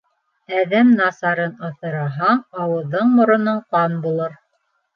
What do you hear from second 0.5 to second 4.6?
Әҙәм насарын аҫыраһаң, ауыҙың-мороноң ҡан булыр.